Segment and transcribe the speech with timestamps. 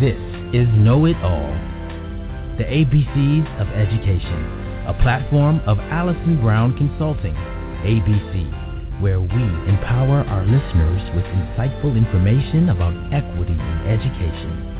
[0.00, 0.20] This
[0.52, 1.48] is Know It All,
[2.58, 7.32] the ABCs of Education, a platform of Allison Brown Consulting,
[7.80, 14.75] ABC, where we empower our listeners with insightful information about equity in education.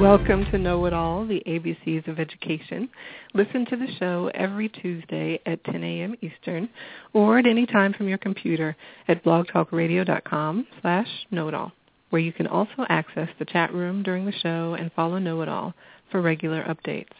[0.00, 2.88] Welcome to Know It All, the ABCs of Education.
[3.32, 6.16] Listen to the show every Tuesday at 10 a.m.
[6.20, 6.68] Eastern
[7.12, 8.76] or at any time from your computer
[9.06, 11.70] at blogtalkradio.com slash know-it-all,
[12.10, 15.48] where you can also access the chat room during the show and follow Know It
[15.48, 15.72] All
[16.10, 17.14] for regular updates.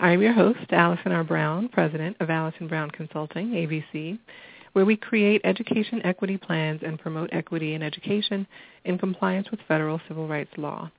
[0.00, 1.24] I am your host, Allison R.
[1.24, 4.18] Brown, president of Allison Brown Consulting, ABC,
[4.72, 8.44] where we create education equity plans and promote equity in education
[8.84, 10.90] in compliance with federal civil rights law.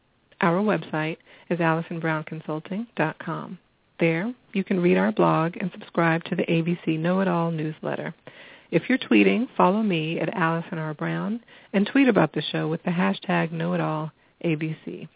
[0.41, 1.17] Our website
[1.49, 3.59] is AllisonBrownConsulting.com.
[3.99, 8.15] There, you can read our blog and subscribe to the ABC Know It All newsletter.
[8.71, 10.93] If you're tweeting, follow me at Allison R.
[10.93, 11.41] Brown
[11.73, 15.09] and tweet about the show with the hashtag KnowItAllABC.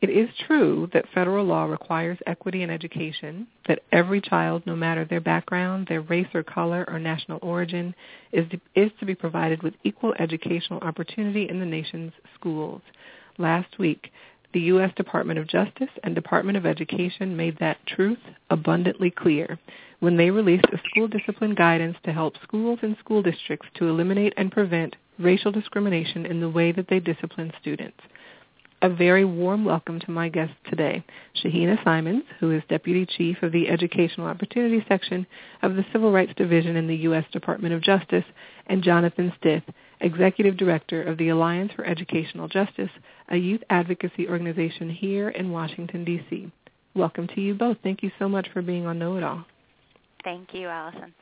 [0.00, 5.04] It is true that federal law requires equity in education, that every child, no matter
[5.04, 7.94] their background, their race or color or national origin,
[8.32, 12.80] is to, is to be provided with equal educational opportunity in the nation's schools.
[13.40, 14.12] Last week,
[14.52, 14.92] the U.S.
[14.96, 18.18] Department of Justice and Department of Education made that truth
[18.50, 19.58] abundantly clear
[20.00, 24.34] when they released a school discipline guidance to help schools and school districts to eliminate
[24.36, 27.96] and prevent racial discrimination in the way that they discipline students.
[28.82, 31.02] A very warm welcome to my guest today,
[31.42, 35.26] Shaheena Simons, who is Deputy Chief of the Educational Opportunity Section
[35.62, 37.24] of the Civil Rights Division in the U.S.
[37.32, 38.24] Department of Justice,
[38.66, 39.64] and Jonathan Stith,
[40.00, 42.90] Executive Director of the Alliance for Educational Justice,
[43.28, 46.50] a youth advocacy organization here in Washington, D.C.
[46.94, 47.76] Welcome to you both.
[47.82, 49.44] Thank you so much for being on Know It All.
[50.24, 51.14] Thank you, Allison.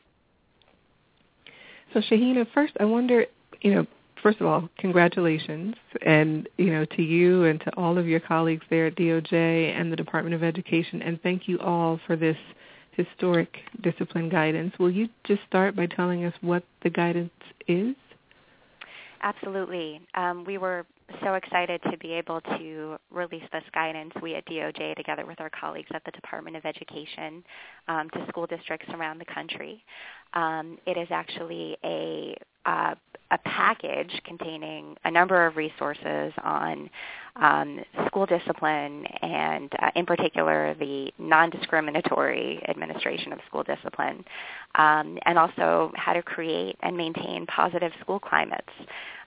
[1.93, 3.27] So Shaheena, first I wonder,
[3.63, 3.87] you know,
[4.23, 8.65] first of all, congratulations and, you know, to you and to all of your colleagues
[8.71, 12.37] there at DOJ and the Department of Education and thank you all for this
[12.93, 14.75] historic discipline guidance.
[14.79, 17.31] Will you just start by telling us what the guidance
[17.67, 17.95] is?
[19.23, 20.01] Absolutely.
[20.15, 20.87] Um, we were
[21.25, 25.51] so excited to be able to release this guidance, we at DOJ, together with our
[25.51, 27.43] colleagues at the Department of Education,
[27.89, 29.83] um, to school districts around the country.
[30.35, 32.37] Um, it is actually a
[32.67, 32.95] uh,
[33.31, 36.89] a package containing a number of resources on
[37.41, 44.25] um, school discipline and, uh, in particular, the non-discriminatory administration of school discipline,
[44.75, 48.73] um, and also how to create and maintain positive school climates.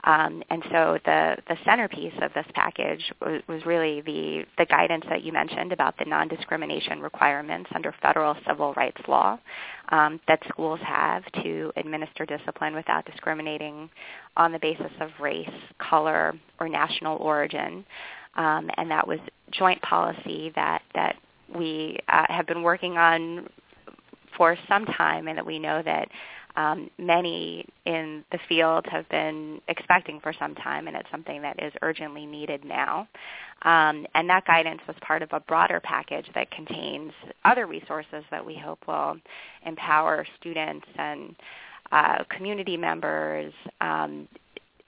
[0.03, 5.05] Um, and so the, the centerpiece of this package was, was really the, the guidance
[5.09, 9.37] that you mentioned about the non-discrimination requirements under federal civil rights law
[9.89, 13.89] um, that schools have to administer discipline without discriminating
[14.37, 17.85] on the basis of race, color, or national origin.
[18.35, 19.19] Um, and that was
[19.51, 21.17] joint policy that, that
[21.53, 23.49] we uh, have been working on
[24.37, 26.07] for some time and that we know that
[26.55, 31.61] um, many in the field have been expecting for some time, and it's something that
[31.63, 33.07] is urgently needed now.
[33.63, 37.13] Um, and that guidance was part of a broader package that contains
[37.45, 39.17] other resources that we hope will
[39.65, 41.35] empower students and
[41.91, 44.27] uh, community members, um,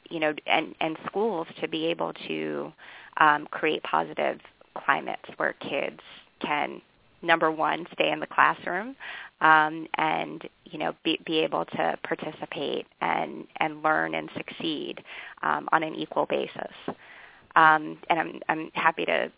[0.10, 2.72] you know, and, and schools to be able to
[3.18, 4.40] um, create positive
[4.76, 6.00] climates where kids
[6.40, 6.82] can
[7.22, 8.96] number one stay in the classroom
[9.42, 15.04] um, and you know be, be able to participate and and learn and succeed
[15.42, 16.74] um, on an equal basis.
[17.56, 19.32] Um, and I'm I'm happy to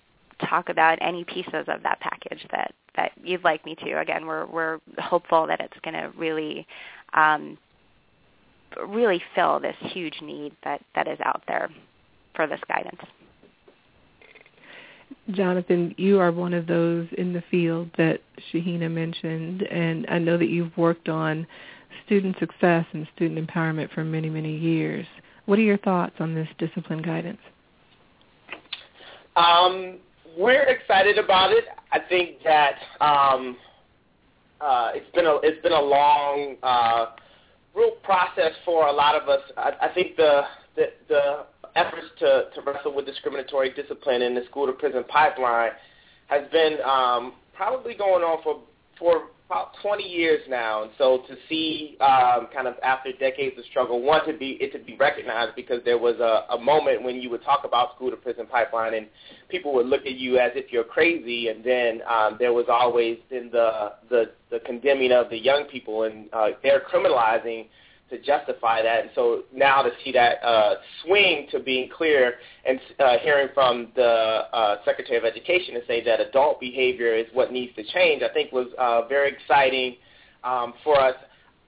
[0.49, 3.99] talk about any pieces of that package that that you'd like me to.
[3.99, 6.67] Again, we're we're hopeful that it's going to really
[7.15, 7.57] um,
[8.87, 11.69] really fill this huge need that that is out there
[12.35, 13.01] for this guidance.
[15.31, 18.21] Jonathan, you are one of those in the field that
[18.51, 21.47] Shaheena mentioned, and I know that you've worked on
[22.05, 25.05] student success and student empowerment for many, many years.
[25.45, 27.39] What are your thoughts on this discipline guidance?
[29.35, 29.97] Um,
[30.37, 31.65] we're excited about it.
[31.91, 33.57] I think that um,
[34.61, 37.07] uh, it's been a it's been a long, uh,
[37.75, 39.41] real process for a lot of us.
[39.57, 40.41] I, I think the
[40.75, 45.71] the, the efforts to, to wrestle with discriminatory discipline in the school to prison pipeline
[46.27, 48.61] has been um, probably going on for
[48.97, 53.65] for about 20 years now, and so to see um, kind of after decades of
[53.65, 57.21] struggle, one to be it to be recognized because there was a, a moment when
[57.21, 59.05] you would talk about school to prison pipeline, and
[59.49, 63.17] people would look at you as if you're crazy, and then um, there was always
[63.29, 67.67] then the the the condemning of the young people, and uh, they're criminalizing
[68.09, 69.01] to justify that.
[69.01, 72.35] And so now to see that uh, swing to being clear
[72.65, 77.25] and uh, hearing from the uh, Secretary of Education to say that adult behavior is
[77.33, 79.95] what needs to change, I think was uh, very exciting
[80.43, 81.15] um, for us.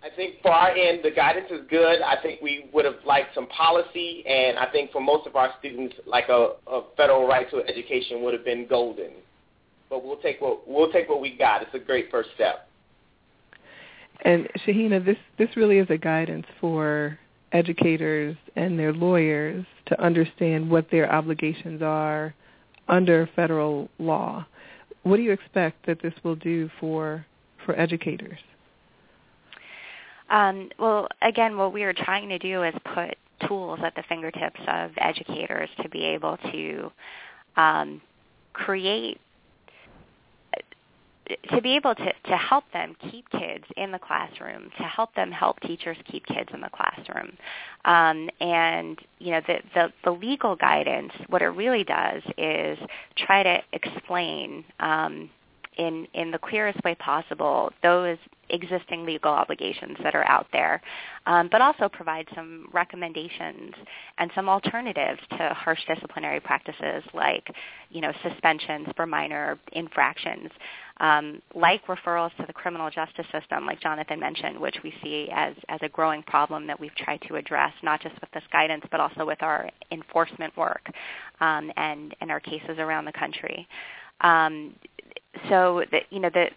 [0.04, 2.01] I think for our end, the guidance is good.
[2.01, 5.50] I think we would have liked some policy, and I think for most of our
[5.60, 9.12] students, like a, a federal right to education would have been golden.
[9.89, 11.63] But we'll take what we'll take what we got.
[11.63, 12.66] It's a great first step.
[14.25, 17.17] And Shaheena, this this really is a guidance for
[17.51, 22.33] educators and their lawyers to understand what their obligations are
[22.87, 24.45] under federal law.
[25.03, 27.25] What do you expect that this will do for
[27.65, 28.39] for educators?
[30.29, 33.17] Um, well, again, what we are trying to do is put
[33.47, 36.91] tools at the fingertips of educators to be able to
[37.55, 38.01] um,
[38.53, 39.19] create
[41.51, 45.31] to be able to, to help them keep kids in the classroom, to help them
[45.31, 47.38] help teachers keep kids in the classroom.
[47.85, 52.77] Um, and, you know, the, the, the legal guidance, what it really does is
[53.18, 55.29] try to explain um,
[55.77, 58.18] in, in the clearest way possible those
[58.50, 60.81] existing legal obligations that are out there,
[61.25, 63.74] um, but also provide some recommendations
[64.18, 67.51] and some alternatives to harsh disciplinary practices like,
[67.89, 70.50] you know, suspensions for minor infractions
[70.99, 75.53] um, like referrals to the criminal justice system, like Jonathan mentioned, which we see as,
[75.69, 78.99] as a growing problem that we've tried to address, not just with this guidance, but
[78.99, 80.89] also with our enforcement work
[81.39, 83.67] um, and, and our cases around the country.
[84.21, 84.73] Um,
[85.49, 86.47] so, the, you know, the,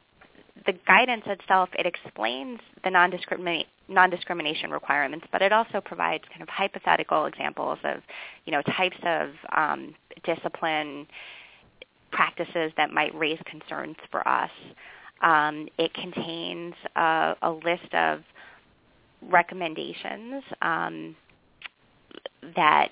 [0.66, 6.48] the guidance itself, it explains the non-discriminate, non-discrimination requirements, but it also provides kind of
[6.48, 8.00] hypothetical examples of,
[8.46, 9.94] you know, types of um,
[10.24, 11.06] discipline
[12.10, 14.50] practices that might raise concerns for us.
[15.22, 18.22] Um, it contains a, a, list of
[19.28, 21.14] recommendations um,
[22.56, 22.88] that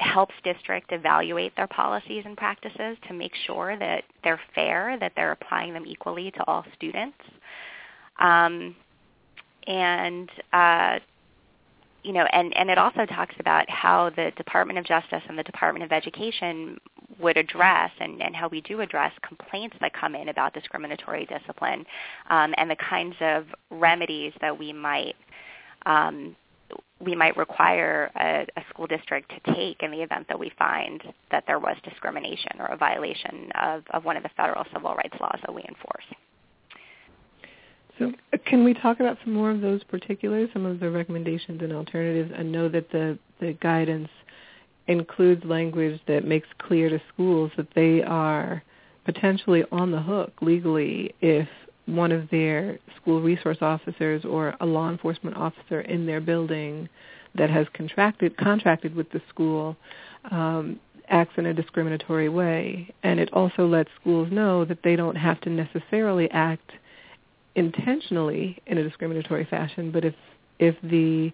[0.00, 5.32] helps district evaluate their policies and practices to make sure that they're fair, that they're
[5.32, 7.18] applying them equally to all students.
[8.18, 8.74] Um,
[9.66, 10.98] and uh,
[12.02, 15.42] you know, and, and it also talks about how the Department of Justice and the
[15.42, 16.78] Department of Education
[17.20, 21.84] would address and, and how we do address complaints that come in about discriminatory discipline
[22.30, 25.16] um, and the kinds of remedies that we might
[25.86, 26.36] um,
[27.00, 31.02] we might require a, a, school district to take in the event that we find
[31.30, 35.16] that there was discrimination or a violation of, of one of the federal civil rights
[35.20, 36.04] laws that we enforce.
[37.98, 38.12] So
[38.46, 42.32] can we talk about some more of those particulars, some of the recommendations and alternatives?
[42.36, 44.08] I know that the, the guidance
[44.88, 48.62] includes language that makes clear to schools that they are
[49.04, 51.48] potentially on the hook legally if
[51.86, 56.88] one of their school resource officers or a law enforcement officer in their building
[57.34, 59.76] that has contracted contracted with the school
[60.30, 62.92] um, acts in a discriminatory way.
[63.02, 66.70] And it also lets schools know that they don't have to necessarily act
[67.54, 70.14] intentionally in a discriminatory fashion, but if
[70.58, 71.32] if the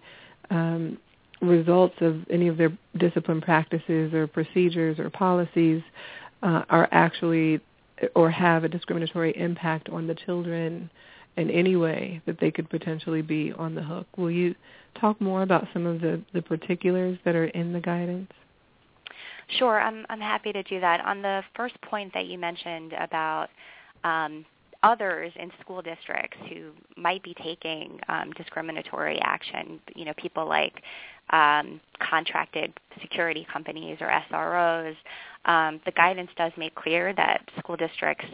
[0.49, 0.97] um,
[1.41, 5.81] results of any of their discipline practices or procedures or policies
[6.43, 7.59] uh, are actually
[8.13, 10.89] or have a discriminatory impact on the children
[11.37, 14.07] in any way that they could potentially be on the hook.
[14.17, 14.55] Will you
[14.99, 18.31] talk more about some of the, the particulars that are in the guidance?
[19.59, 21.01] Sure, I'm, I'm happy to do that.
[21.01, 23.49] On the first point that you mentioned about
[24.03, 24.45] um,
[24.85, 30.83] others in school districts who might be taking um, discriminatory action, you know, people like
[31.31, 34.95] um, contracted security companies or SROs,
[35.45, 38.25] um, the guidance does make clear that school districts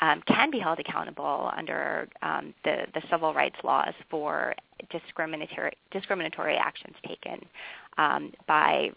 [0.00, 4.54] um, can be held accountable under um, the, the civil rights laws for
[4.90, 7.38] discriminatory discriminatory actions taken
[7.98, 8.90] um, by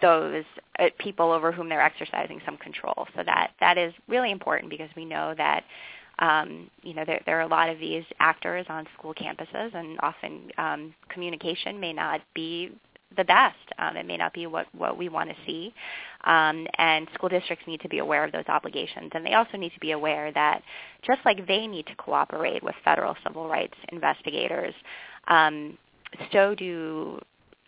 [0.00, 0.44] those
[0.78, 3.06] uh, people over whom they're exercising some control.
[3.14, 5.64] So that that is really important because we know that
[6.20, 9.98] um, you know, there, there are a lot of these actors on school campuses, and
[10.00, 12.70] often um, communication may not be
[13.16, 13.56] the best.
[13.78, 15.74] Um, it may not be what, what we want to see.
[16.24, 19.10] Um, and school districts need to be aware of those obligations.
[19.14, 20.62] And they also need to be aware that
[21.04, 24.74] just like they need to cooperate with federal civil rights investigators,
[25.28, 25.76] um,
[26.32, 27.20] so do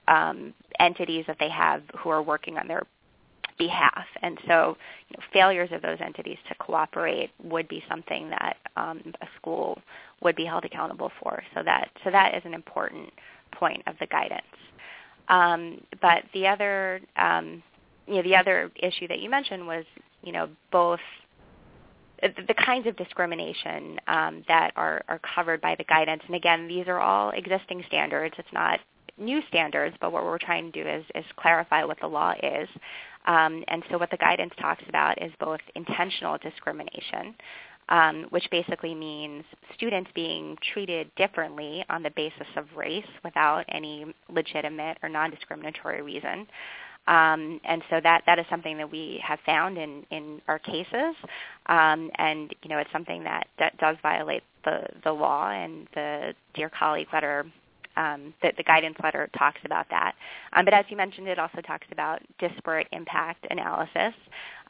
[0.08, 2.82] um, entities that they have who are working on their
[3.58, 4.04] behalf.
[4.22, 4.76] And so
[5.08, 9.80] you know, failures of those entities to cooperate would be something that um, a school
[10.22, 11.42] would be held accountable for.
[11.54, 13.10] So that so that is an important
[13.52, 14.42] point of the guidance.
[15.28, 17.62] Um, but the other um,
[18.06, 19.84] you know the other issue that you mentioned was
[20.22, 21.00] you know both
[22.22, 26.22] the kinds of discrimination um, that are, are covered by the guidance.
[26.26, 28.34] And again, these are all existing standards.
[28.38, 28.78] It's not
[29.18, 32.68] new standards, but what we're trying to do is, is clarify what the law is.
[33.26, 37.34] Um, and so what the guidance talks about is both intentional discrimination,
[37.88, 44.12] um, which basically means students being treated differently on the basis of race without any
[44.28, 46.46] legitimate or non-discriminatory reason.
[47.08, 51.16] Um, and so that, that is something that we have found in, in our cases.
[51.66, 56.32] Um, and, you know, it's something that, that does violate the, the law and the
[56.54, 57.44] Dear Colleague letter
[57.96, 60.14] um, the, the, guidance letter talks about that.
[60.52, 64.14] Um, but as you mentioned, it also talks about disparate impact analysis,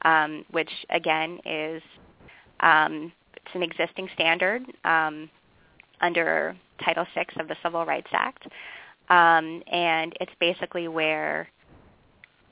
[0.04, 1.82] um, which again is
[2.60, 5.30] um, it's an existing standard um,
[6.00, 8.46] under Title VI of the Civil Rights Act,
[9.08, 11.48] um, and it's basically where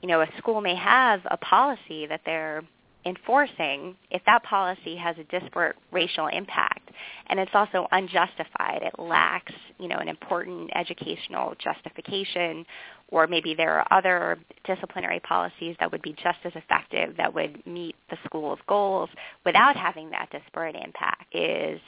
[0.01, 2.63] you know, a school may have a policy that they're
[3.05, 6.80] enforcing if that policy has a disparate racial impact
[7.27, 8.81] and it's also unjustified.
[8.81, 12.65] It lacks you know an important educational justification
[13.09, 17.65] or maybe there are other disciplinary policies that would be just as effective that would
[17.67, 19.09] meet the school's goals
[19.45, 21.79] without having that disparate impact is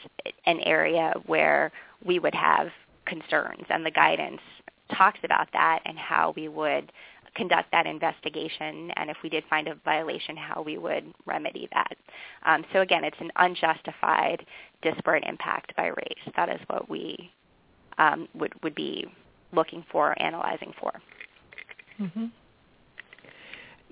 [0.45, 1.71] an area where
[2.05, 2.67] we would have
[3.05, 3.63] concerns.
[3.69, 4.41] And the guidance
[4.95, 6.91] talks about that and how we would
[7.35, 11.97] conduct that investigation and if we did find a violation, how we would remedy that.
[12.45, 14.45] Um, so again, it's an unjustified
[14.81, 16.33] disparate impact by race.
[16.35, 17.31] That is what we
[17.97, 19.05] um, would, would be
[19.51, 20.91] looking for, analyzing for.
[21.99, 22.25] Mm-hmm.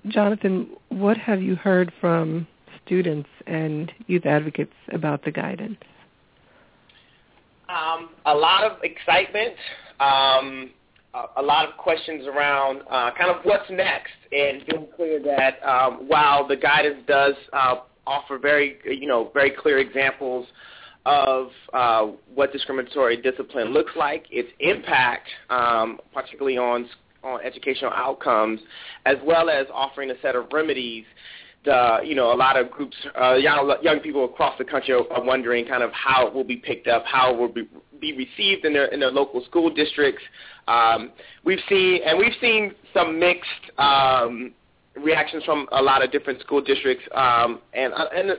[0.08, 2.46] Jonathan, what have you heard from
[2.84, 5.78] students and youth advocates about the guidance?
[7.68, 9.54] Um, a lot of excitement.
[10.00, 10.70] Um,
[11.36, 16.08] a lot of questions around uh, kind of what's next, and being clear that um,
[16.08, 17.76] while the guidance does uh,
[18.06, 20.46] offer very, you know, very clear examples
[21.04, 26.88] of uh, what discriminatory discipline looks like, its impact, um, particularly on
[27.24, 28.58] on educational outcomes,
[29.06, 31.04] as well as offering a set of remedies
[31.70, 35.12] uh, you know, a lot of groups, uh, young, young people across the country are,
[35.12, 37.68] are wondering kind of how it will be picked up, how it will be,
[38.00, 40.22] be received in their in their local school districts.
[40.68, 41.10] Um,
[41.44, 44.52] we've seen and we've seen some mixed um,
[44.96, 48.30] reactions from a lot of different school districts, um, and uh, and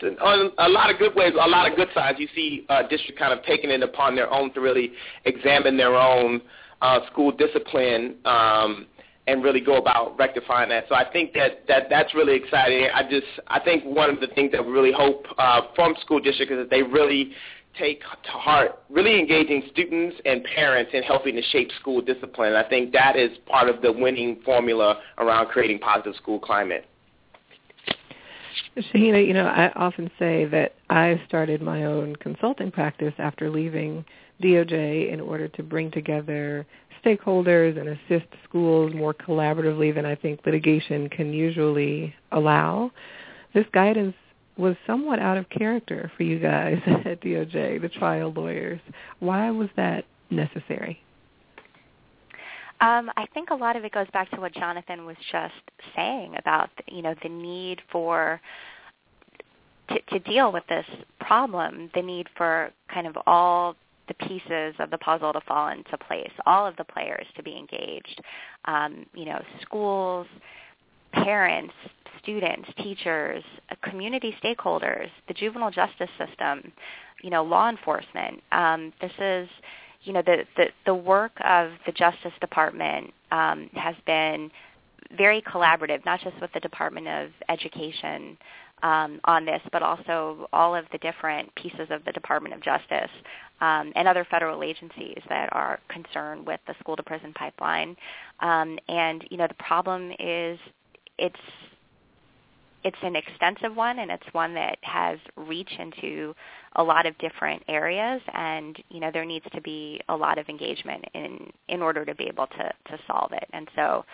[0.00, 2.18] and on a lot of good ways, a lot of good sides.
[2.18, 4.92] You see uh, districts kind of taking it upon their own to really
[5.24, 6.42] examine their own
[6.82, 8.16] uh, school discipline.
[8.24, 8.86] Um,
[9.26, 10.84] and really go about rectifying that.
[10.86, 12.88] So I think that, that that's really exciting.
[12.92, 16.20] I just I think one of the things that we really hope uh, from school
[16.20, 17.32] districts is that they really
[17.78, 22.54] take to heart really engaging students and parents in helping to shape school discipline.
[22.54, 26.86] I think that is part of the winning formula around creating positive school climate.
[28.76, 34.04] Shaheena, you know, I often say that I started my own consulting practice after leaving
[34.42, 36.66] DOJ in order to bring together
[37.04, 42.90] stakeholders and assist schools more collaboratively than I think litigation can usually allow.
[43.52, 44.14] This guidance
[44.56, 48.80] was somewhat out of character for you guys at DOJ, the trial lawyers.
[49.18, 51.00] Why was that necessary?
[52.80, 55.54] Um, I think a lot of it goes back to what Jonathan was just
[55.96, 58.40] saying about you know the need for
[59.88, 60.86] to, to deal with this
[61.20, 63.76] problem, the need for kind of all
[64.08, 67.56] the pieces of the puzzle to fall into place, all of the players to be
[67.56, 68.20] engaged,
[68.66, 70.26] um, you know, schools,
[71.14, 71.74] parents,
[72.22, 76.72] students, teachers, uh, community stakeholders, the juvenile justice system,
[77.22, 78.42] you know, law enforcement.
[78.52, 79.48] Um, this is,
[80.02, 84.50] you know, the, the, the work of the Justice Department um, has been
[85.16, 88.36] very collaborative, not just with the Department of Education,
[88.82, 93.10] um, on this, but also all of the different pieces of the Department of Justice
[93.60, 97.96] um, and other federal agencies that are concerned with the school to prison pipeline.
[98.40, 100.58] Um, and you know, the problem is
[101.18, 101.36] it's
[102.84, 106.34] it's an extensive one and it's one that has reach into
[106.76, 110.48] a lot of different areas and you know there needs to be a lot of
[110.48, 114.04] engagement in in order to be able to to solve it and so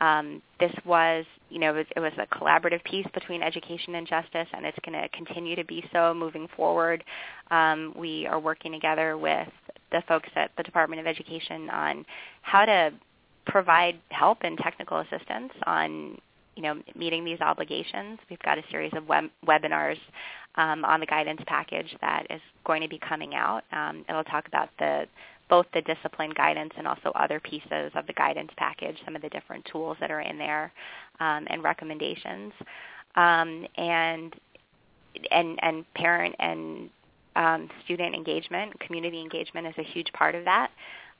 [0.00, 4.06] um, this was, you know, it was, it was, a collaborative piece between education and
[4.06, 7.02] justice, and it's going to continue to be so moving forward.
[7.50, 9.48] Um, we are working together with
[9.90, 12.06] the folks at the Department of Education on
[12.42, 12.92] how to
[13.46, 16.18] provide help and technical assistance on
[16.58, 18.18] you know, meeting these obligations.
[18.28, 19.96] We've got a series of web- webinars
[20.56, 23.62] um, on the guidance package that is going to be coming out.
[23.70, 25.06] Um, it'll talk about the
[25.48, 29.28] both the discipline guidance and also other pieces of the guidance package, some of the
[29.30, 30.72] different tools that are in there,
[31.20, 32.52] um, and recommendations.
[33.14, 34.34] Um, and
[35.30, 36.90] and and parent and
[37.36, 40.72] um, student engagement, community engagement is a huge part of that.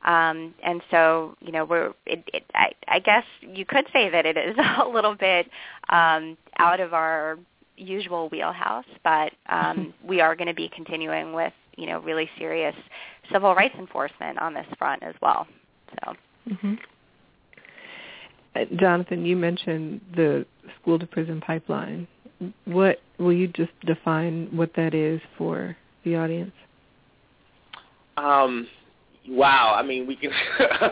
[0.04, 4.26] Um, and so, you know, we're, it, it, I, I guess you could say that
[4.26, 5.48] it is a little bit
[5.88, 7.38] um, out of our
[7.76, 12.74] usual wheelhouse, but um, we are going to be continuing with, you know, really serious
[13.32, 15.46] civil rights enforcement on this front as well.
[16.02, 16.14] So.
[16.50, 16.74] Mm-hmm.
[18.56, 20.46] Uh, Jonathan, you mentioned the
[20.80, 22.06] school to prison pipeline.
[22.64, 26.52] What will you just define what that is for the audience?
[28.16, 28.66] Um,
[29.28, 29.74] wow.
[29.76, 30.30] I mean, we can
[30.60, 30.90] uh,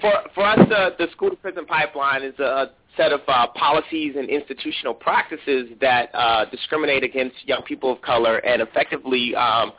[0.00, 4.14] for for us, uh, the school to prison pipeline is a set of uh, policies
[4.16, 9.72] and institutional practices that uh, discriminate against young people of color and effectively um,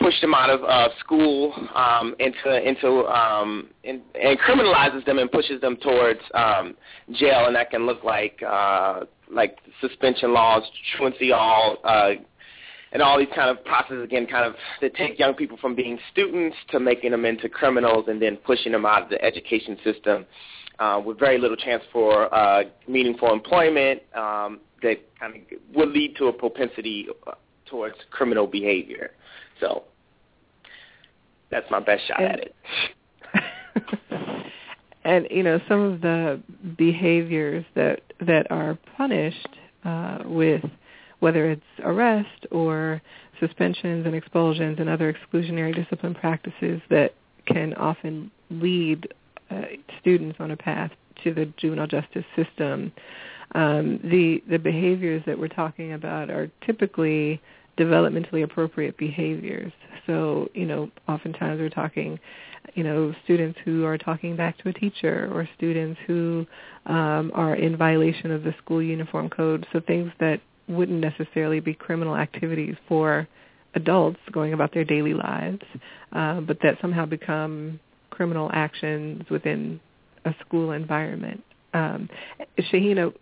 [0.00, 5.30] push them out of uh, school um, into into um, in, and criminalizes them and
[5.30, 6.74] pushes them towards um,
[7.12, 9.00] jail, and that can look like uh,
[9.30, 10.62] like suspension laws,
[10.96, 11.78] truancy all.
[11.84, 12.10] Uh,
[12.94, 15.98] and all these kind of processes again kind of that take young people from being
[16.12, 20.24] students to making them into criminals and then pushing them out of the education system
[20.78, 25.42] uh, with very little chance for uh, meaningful employment um, that kind of
[25.74, 27.32] would lead to a propensity uh,
[27.66, 29.10] towards criminal behavior.
[29.60, 29.84] So
[31.50, 32.54] that's my best shot and, at it.
[35.04, 36.40] and you know some of the
[36.76, 39.48] behaviors that that are punished
[39.84, 40.64] uh, with
[41.24, 43.00] whether it's arrest or
[43.40, 47.14] suspensions and expulsions and other exclusionary discipline practices that
[47.46, 49.08] can often lead
[49.50, 49.62] uh,
[49.98, 50.90] students on a path
[51.22, 52.92] to the juvenile justice system.
[53.54, 57.40] Um, the the behaviors that we're talking about are typically
[57.78, 59.72] developmentally appropriate behaviors.
[60.06, 62.20] So, you know, oftentimes we're talking,
[62.74, 66.46] you know, students who are talking back to a teacher or students who
[66.84, 69.66] um, are in violation of the school uniform code.
[69.72, 73.28] So things that wouldn't necessarily be criminal activities for
[73.74, 75.62] adults going about their daily lives,
[76.12, 77.78] uh, but that somehow become
[78.10, 79.80] criminal actions within
[80.24, 81.42] a school environment.
[81.74, 82.08] Um,
[82.58, 83.12] Shaheena,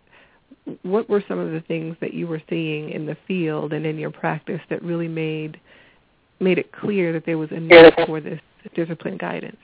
[0.83, 3.97] what were some of the things that you were seeing in the field and in
[3.97, 5.59] your practice that really made
[6.39, 8.39] made it clear that there was a need for this
[8.75, 9.57] discipline guidance?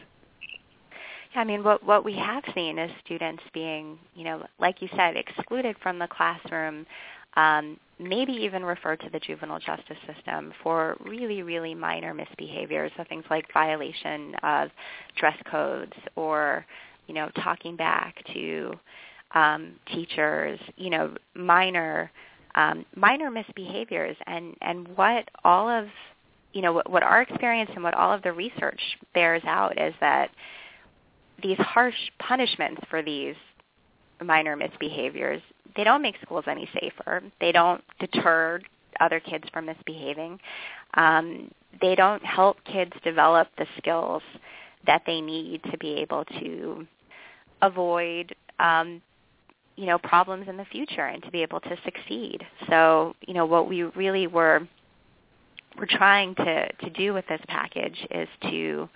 [1.36, 5.15] I mean, what what we have seen is students being, you know, like you said,
[5.15, 6.86] excluded from the classroom,
[7.39, 13.04] um, maybe even referred to the juvenile justice system for really, really minor misbehaviors, so
[13.08, 14.69] things like violation of
[15.17, 16.65] dress codes or,
[17.08, 18.73] you know, talking back to
[19.34, 22.12] um, teachers, you know, minor
[22.56, 25.86] um, minor misbehaviors, and and what all of
[26.52, 28.82] you know what, what our experience and what all of the research
[29.13, 30.32] bears out is that
[31.43, 33.36] these harsh punishments for these
[34.23, 35.41] minor misbehaviors
[35.75, 37.21] they don't make schools any safer.
[37.39, 38.62] They don't deter
[38.99, 40.39] other kids from misbehaving.
[40.95, 41.51] Um,
[41.82, 44.23] they don't help kids develop the skills
[44.86, 46.88] that they need to be able to
[47.62, 49.01] avoid um,
[49.75, 52.45] you know problems in the future and to be able to succeed.
[52.69, 54.67] So you know what we really were
[55.77, 58.89] we're trying to to do with this package is to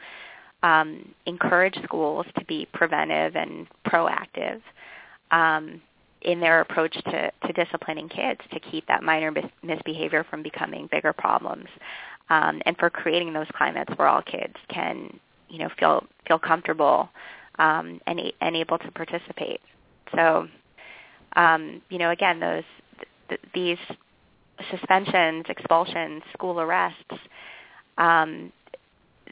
[0.63, 4.61] um, encourage schools to be preventive and proactive.
[5.31, 5.81] Um,
[6.23, 10.87] in their approach to, to disciplining kids to keep that minor mis- misbehavior from becoming
[10.91, 11.67] bigger problems,
[12.29, 17.09] um, and for creating those climates where all kids can, you know, feel feel comfortable
[17.59, 19.61] um, and and able to participate.
[20.15, 20.47] So,
[21.35, 22.63] um, you know, again, those
[23.29, 23.77] th- these
[24.71, 27.15] suspensions, expulsions, school arrests,
[27.97, 28.51] um,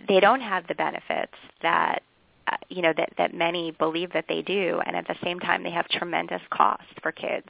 [0.08, 2.02] they don't have the benefits that
[2.48, 5.64] uh, you know that that many believe that they do, and at the same time
[5.64, 7.48] they have tremendous cost for kids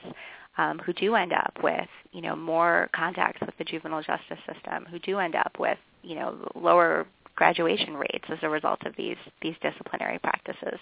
[0.58, 4.86] um, who do end up with you know more contacts with the juvenile justice system,
[4.90, 9.18] who do end up with you know lower graduation rates as a result of these
[9.42, 10.80] these disciplinary practices.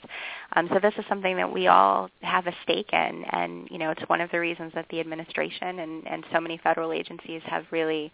[0.55, 3.91] Um, so this is something that we all have a stake in, and you know
[3.91, 7.65] it's one of the reasons that the administration and, and so many federal agencies have
[7.71, 8.11] really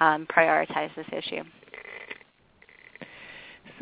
[0.00, 1.42] um, prioritized this issue.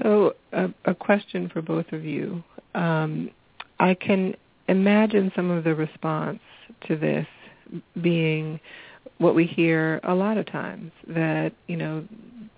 [0.01, 2.43] So a, a question for both of you.
[2.75, 3.31] Um,
[3.79, 4.35] I can
[4.69, 6.41] imagine some of the response
[6.87, 7.27] to this
[8.01, 8.61] being
[9.19, 12.05] what we hear a lot of times that you know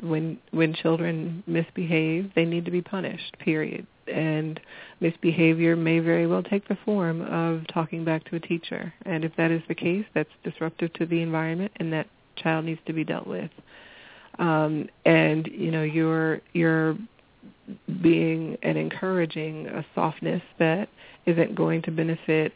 [0.02, 3.36] when when children misbehave, they need to be punished.
[3.38, 3.86] Period.
[4.06, 4.60] And
[5.00, 8.92] misbehavior may very well take the form of talking back to a teacher.
[9.06, 12.80] And if that is the case, that's disruptive to the environment, and that child needs
[12.86, 13.50] to be dealt with.
[14.38, 16.96] Um, and you know, you're you're
[18.02, 20.88] being and encouraging a softness that
[21.26, 22.52] isn't going to benefit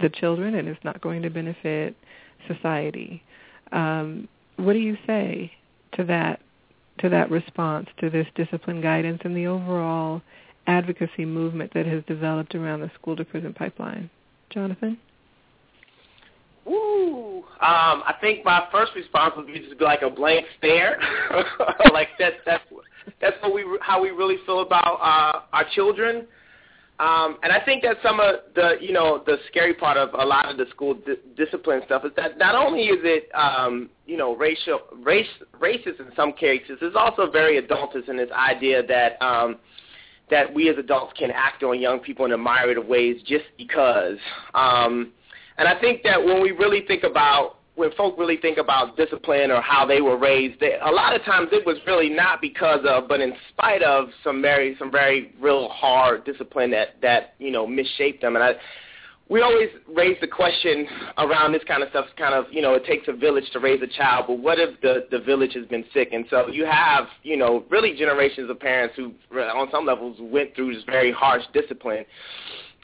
[0.00, 1.96] the children and it's not going to benefit
[2.46, 3.22] society.
[3.72, 5.52] Um, what do you say
[5.94, 6.40] to that
[7.00, 10.22] to that response to this discipline guidance and the overall
[10.66, 14.08] advocacy movement that has developed around the school to prison pipeline?
[14.50, 14.96] Jonathan?
[16.66, 20.98] Ooh, um, I think my first response would be just like a blank stare.
[21.92, 22.64] like that, that's
[23.20, 26.26] that's what we how we really feel about uh, our children.
[26.98, 30.24] Um, and I think that some of the, you know, the scary part of a
[30.24, 34.16] lot of the school di- discipline stuff is that not only is it, um, you
[34.16, 35.26] know, racial, race,
[35.60, 39.56] racist in some cases, it's also very adultist in this idea that um,
[40.30, 43.44] that we as adults can act on young people in a myriad of ways just
[43.58, 44.16] because.
[44.54, 45.12] Um,
[45.58, 49.50] and I think that when we really think about when folk really think about discipline
[49.50, 52.80] or how they were raised, they, a lot of times it was really not because
[52.88, 57.50] of, but in spite of some very, some very real hard discipline that that you
[57.50, 58.34] know misshaped them.
[58.34, 58.52] And I,
[59.28, 60.86] we always raise the question
[61.18, 62.06] around this kind of stuff.
[62.16, 64.80] Kind of, you know, it takes a village to raise a child, but what if
[64.80, 66.08] the the village has been sick?
[66.12, 70.54] And so you have, you know, really generations of parents who, on some levels, went
[70.56, 72.06] through this very harsh discipline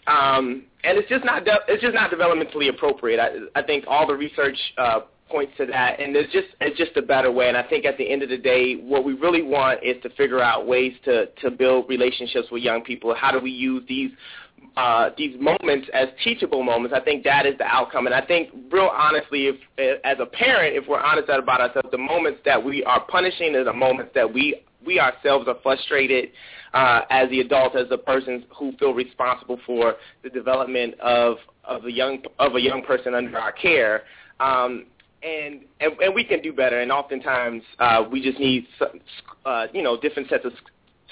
[0.07, 3.21] um, and it's just not de- it's just not developmentally appropriate.
[3.21, 6.97] I, I think all the research uh, points to that, and it's just it's just
[6.97, 7.49] a better way.
[7.49, 10.11] And I think at the end of the day, what we really want is to
[10.11, 13.15] figure out ways to to build relationships with young people.
[13.15, 14.11] How do we use these
[14.77, 16.95] uh, these moments as teachable moments?
[16.97, 18.07] I think that is the outcome.
[18.07, 19.47] And I think, real honestly,
[19.79, 23.55] if as a parent, if we're honest about ourselves, the moments that we are punishing
[23.55, 26.31] are the moments that we we ourselves are frustrated
[26.75, 31.85] uh, as the adults, as the persons who feel responsible for the development of of
[31.85, 34.03] a young of a young person under our care.
[34.41, 34.87] Um,
[35.23, 36.81] and, and and we can do better.
[36.81, 39.01] And oftentimes, uh, we just need some,
[39.45, 40.53] uh, you know different sets of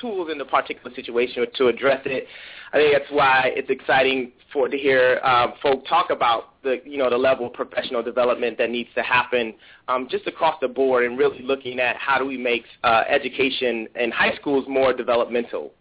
[0.00, 2.26] tools in the particular situation to address it.
[2.72, 6.98] I think that's why it's exciting for to hear um, folk talk about the you
[6.98, 9.54] know the level of professional development that needs to happen
[9.88, 13.88] um, just across the board, and really looking at how do we make uh, education
[13.96, 15.72] in high schools more developmental.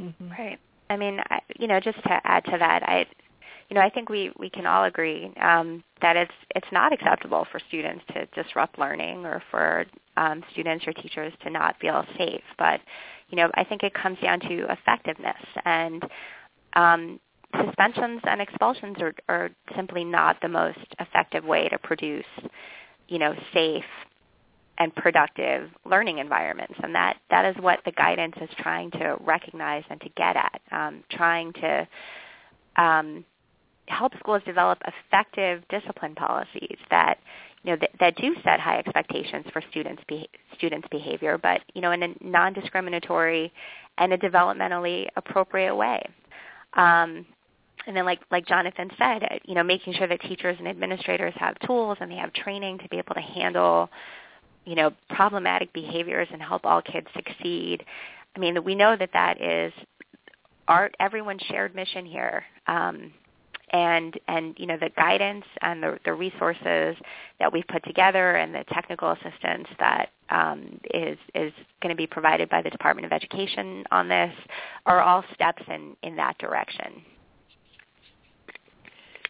[0.00, 0.30] Mm-hmm.
[0.30, 0.58] Right.
[0.90, 3.06] I mean, I, you know, just to add to that, I
[3.68, 7.46] you know, I think we, we can all agree um, that it's it's not acceptable
[7.50, 9.84] for students to disrupt learning or for
[10.16, 12.42] um, students or teachers to not feel safe.
[12.56, 12.80] But
[13.28, 16.02] you know, I think it comes down to effectiveness and
[16.74, 17.20] um,
[17.64, 22.24] suspensions and expulsions are, are simply not the most effective way to produce,
[23.08, 23.84] you know, safe
[24.78, 26.74] and productive learning environments.
[26.82, 30.60] And that, that is what the guidance is trying to recognize and to get at,
[30.70, 31.88] um, trying to
[32.76, 33.24] um,
[33.88, 37.18] help schools develop effective discipline policies that
[37.64, 41.80] you know that, that do set high expectations for students be, students behavior, but you
[41.80, 43.52] know in a non-discriminatory
[43.98, 46.00] and a developmentally appropriate way.
[46.74, 47.26] Um,
[47.86, 51.58] and then, like like Jonathan said, you know, making sure that teachers and administrators have
[51.60, 53.88] tools and they have training to be able to handle,
[54.64, 57.84] you know, problematic behaviors and help all kids succeed.
[58.36, 59.72] I mean, we know that that is
[60.68, 62.44] our everyone's shared mission here.
[62.66, 63.12] Um,
[63.70, 66.96] and and you know the guidance and the, the resources
[67.40, 72.06] that we've put together and the technical assistance that um, is is going to be
[72.06, 74.32] provided by the Department of Education on this
[74.86, 77.02] are all steps in in that direction.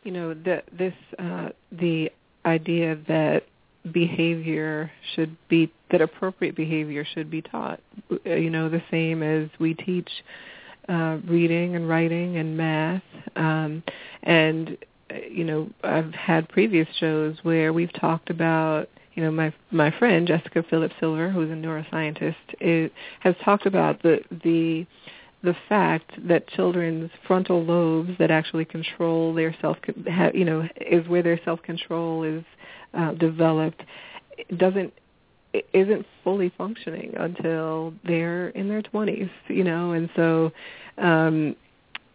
[0.04, 2.10] You know the this uh, the
[2.44, 3.44] idea that
[3.92, 7.80] behavior should be that appropriate behavior should be taught.
[8.24, 10.10] You know the same as we teach
[10.88, 13.02] uh, reading and writing and math.
[13.36, 13.82] Um,
[14.22, 14.76] and
[15.30, 20.26] you know, I've had previous shows where we've talked about you know my my friend
[20.26, 24.86] Jessica Phillips Silver, who's a neuroscientist, is, has talked about the the
[25.42, 29.76] the fact that children's frontal lobes that actually control their self
[30.34, 32.44] you know is where their self control is
[32.94, 33.82] uh, developed
[34.56, 34.92] doesn't
[35.72, 40.52] isn't fully functioning until they're in their 20s, you know, and so
[40.98, 41.56] um,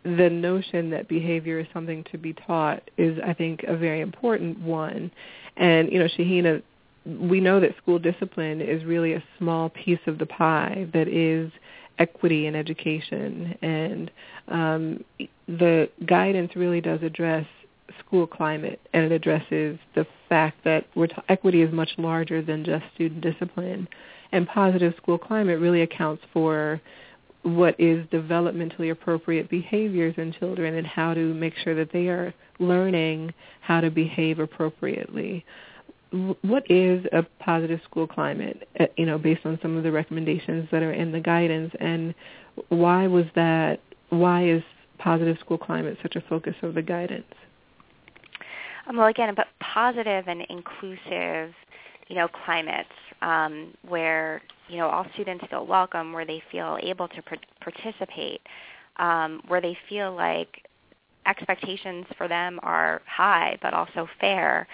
[0.04, 4.60] the notion that behavior is something to be taught is, I think, a very important
[4.60, 5.12] one.
[5.58, 6.62] And, you know, Shaheena,
[7.06, 11.52] we know that school discipline is really a small piece of the pie that is
[12.00, 13.58] equity in education.
[13.62, 14.12] And
[14.48, 15.04] um,
[15.48, 17.46] the guidance really does address
[17.99, 22.86] school climate, and it addresses the fact that t- equity is much larger than just
[22.95, 23.88] student discipline.
[24.32, 26.82] and positive school climate really accounts for
[27.43, 32.34] what is developmentally appropriate behaviors in children and how to make sure that they are
[32.60, 35.45] learning how to behave appropriately.
[36.41, 40.67] What is a positive school climate, uh, you know, based on some of the recommendations
[40.71, 42.15] that are in the guidance, and
[42.69, 43.82] why was that?
[44.10, 44.63] Why is
[44.99, 47.25] positive school climate such a focus of the guidance?
[48.88, 51.54] Um, well, again, but positive and inclusive,
[52.08, 52.89] you know, climates
[53.22, 58.41] um, where you know all students feel welcome, where they feel able to pr- participate,
[58.98, 60.67] um, where they feel like
[61.26, 64.67] expectations for them are high but also fair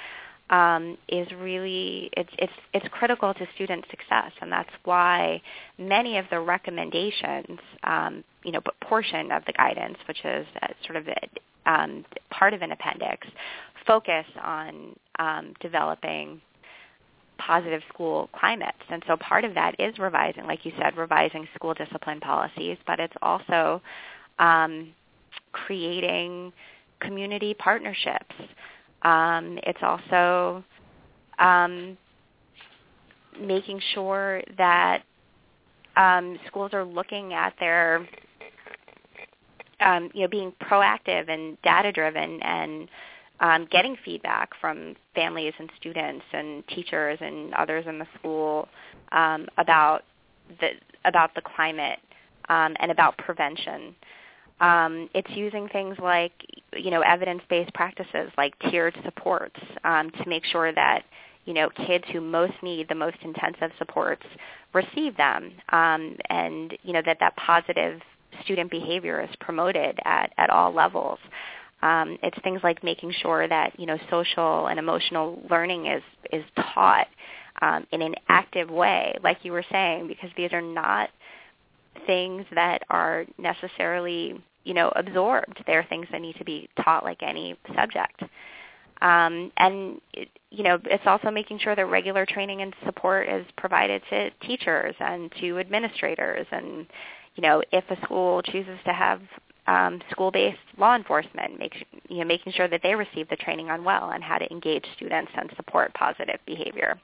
[0.49, 5.41] um, is really it's it's it's critical to student success, and that's why
[5.77, 10.47] many of the recommendations, um, you know, but portion of the guidance, which is
[10.85, 13.27] sort of a, um, part of an appendix,
[13.85, 16.41] focus on um, developing
[17.39, 18.77] positive school climates.
[18.89, 22.99] And so part of that is revising, like you said, revising school discipline policies, but
[22.99, 23.81] it's also
[24.37, 24.93] um,
[25.51, 26.51] creating
[26.99, 28.35] community partnerships.
[29.03, 30.63] Um, it's also
[31.39, 31.97] um,
[33.39, 35.03] making sure that
[35.95, 38.07] um, schools are looking at their,
[39.79, 42.89] um, you know, being proactive and data driven and
[43.41, 48.67] um, getting feedback from families and students and teachers and others in the school
[49.11, 50.03] um, about
[50.59, 50.71] the
[51.05, 51.99] about the climate
[52.49, 53.95] um, and about prevention.
[54.59, 56.33] Um, it's using things like
[56.75, 61.03] you know evidence-based practices like tiered supports um, to make sure that
[61.45, 64.25] you know kids who most need the most intensive supports
[64.73, 68.01] receive them, um, and you know that that positive
[68.43, 71.19] student behavior is promoted at, at all levels.
[71.81, 76.43] Um, it's things like making sure that you know social and emotional learning is is
[76.73, 77.07] taught
[77.61, 81.09] um, in an active way, like you were saying, because these are not
[82.05, 85.63] things that are necessarily you know, absorbed.
[85.65, 88.21] They're things that need to be taught like any subject.
[89.01, 90.01] Um, and
[90.51, 94.93] you know, it's also making sure that regular training and support is provided to teachers
[94.99, 96.45] and to administrators.
[96.51, 96.85] And
[97.35, 99.21] you know, if a school chooses to have
[99.69, 103.83] um, school-based law enforcement, make, you know, making sure that they receive the training on
[103.83, 106.99] well and how to engage students and support positive behavior.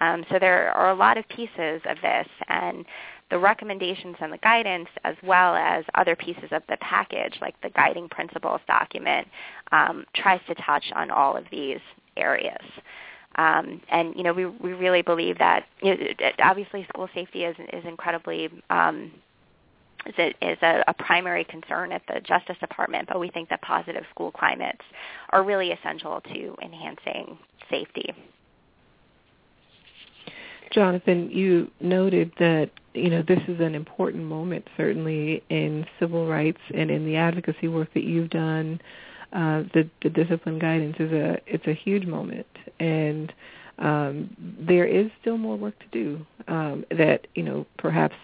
[0.00, 2.84] Um, so there are a lot of pieces of this, and
[3.30, 7.70] the recommendations and the guidance as well as other pieces of the package like the
[7.70, 9.26] guiding principles document
[9.72, 11.80] um, tries to touch on all of these
[12.18, 12.62] areas.
[13.36, 16.06] Um, and you know we we really believe that you know,
[16.40, 19.10] obviously school safety is is incredibly um,
[20.06, 24.30] is a, a primary concern at the Justice Department, but we think that positive school
[24.30, 24.82] climates
[25.30, 27.38] are really essential to enhancing
[27.70, 28.14] safety.
[30.72, 36.60] Jonathan, you noted that you know this is an important moment, certainly in civil rights
[36.74, 38.80] and in the advocacy work that you've done.
[39.32, 42.46] Uh, the, the discipline guidance is a it's a huge moment,
[42.80, 43.32] and
[43.78, 46.26] um, there is still more work to do.
[46.48, 48.16] Um, that you know perhaps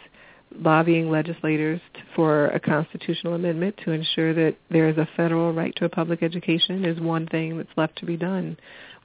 [0.55, 1.81] lobbying legislators
[2.15, 6.23] for a constitutional amendment to ensure that there is a federal right to a public
[6.23, 8.57] education is one thing that's left to be done.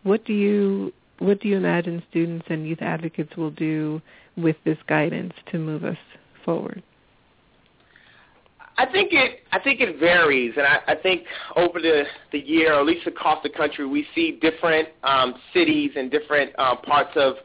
[0.04, 4.02] What do you what do you imagine students and youth advocates will do
[4.36, 5.98] with this guidance to move us
[6.44, 6.82] forward?
[8.78, 11.24] I think it I think it varies, and I, I think
[11.56, 15.92] over the the year, or at least across the country, we see different um, cities
[15.96, 17.36] and different uh, parts of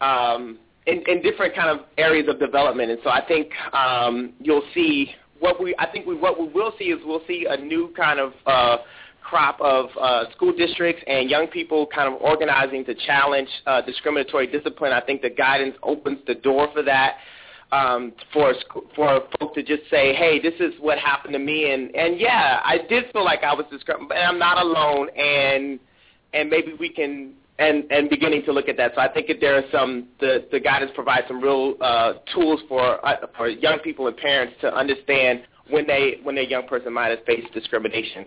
[0.00, 2.90] um, in, in different kind of areas of development.
[2.90, 6.72] And so I think um, you'll see what we I think we what we will
[6.78, 8.76] see is we'll see a new kind of uh,
[9.22, 14.46] crop of uh, school districts and young people kind of organizing to challenge uh, discriminatory
[14.46, 14.92] discipline.
[14.92, 17.16] I think the guidance opens the door for that.
[17.72, 18.52] Um, for
[18.96, 22.60] for folks to just say, hey, this is what happened to me, and and yeah,
[22.64, 25.78] I did feel like I was discriminated, and I'm not alone, and
[26.34, 28.92] and maybe we can and and beginning to look at that.
[28.96, 32.60] So I think that there are some the the guidance provides some real uh, tools
[32.68, 36.92] for uh, for young people and parents to understand when they when their young person
[36.92, 38.26] might have faced discrimination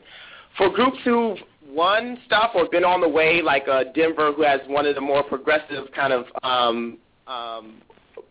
[0.57, 4.61] for groups who've won stuff or been on the way, like uh, Denver, who has
[4.67, 7.81] one of the more progressive kind of um, um,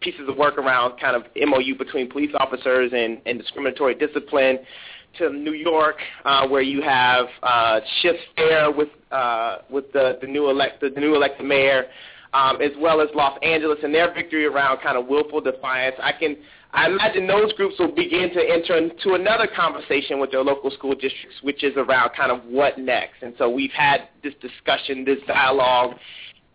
[0.01, 4.59] pieces of work around kind of MOU between police officers and, and discriminatory discipline,
[5.19, 10.27] to New York, uh, where you have uh, shifts there with uh, with the, the
[10.27, 11.87] new elect the new elected mayor,
[12.33, 15.97] um, as well as Los Angeles and their victory around kind of willful defiance.
[16.03, 16.37] I can
[16.75, 20.95] I imagine those groups will begin to enter into another conversation with their local school
[20.95, 23.23] districts, which is around kind of what next.
[23.23, 25.97] And so we've had this discussion, this dialogue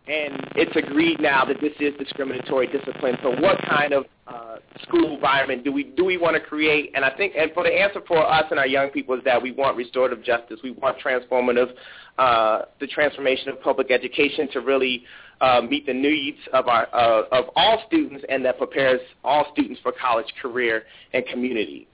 [0.07, 3.17] and it's agreed now that this is discriminatory discipline.
[3.21, 6.91] So what kind of uh, school environment do we do we want to create?
[6.95, 9.41] And I think, and for the answer for us and our young people is that
[9.41, 10.59] we want restorative justice.
[10.63, 11.73] We want transformative,
[12.17, 15.03] uh, the transformation of public education to really
[15.41, 19.81] uh, meet the needs of our uh, of all students, and that prepares all students
[19.81, 21.85] for college, career, and community.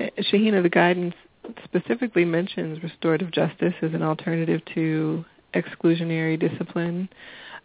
[0.00, 1.14] Shaheena, the guidance
[1.64, 7.08] specifically mentions restorative justice as an alternative to exclusionary discipline.